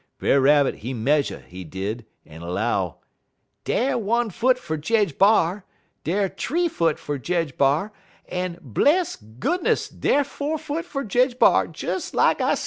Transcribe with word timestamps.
Brer 0.17 0.41
Rabbit 0.41 0.77
he 0.77 0.95
medjer, 0.95 1.45
he 1.45 1.63
did, 1.63 2.07
en 2.25 2.41
'low: 2.41 2.95
"'Dar 3.65 3.99
one 3.99 4.31
foot 4.31 4.57
fer 4.57 4.75
Jedge 4.75 5.15
B'ar; 5.19 5.63
dar 6.03 6.27
th'ee 6.27 6.67
foot 6.67 6.97
fer 6.97 7.19
Jedge 7.19 7.55
B'ar; 7.55 7.91
en, 8.27 8.57
bless 8.63 9.15
goodness, 9.15 9.87
dar 9.87 10.23
four 10.23 10.57
foot 10.57 10.85
fer 10.85 11.03
Jedge 11.03 11.37
B'ar, 11.37 11.67
des 11.67 12.15
lak 12.17 12.41
I 12.41 12.55
say!' 12.55 12.59